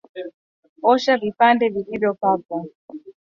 [0.91, 2.63] Osha vipande vilivyokatwa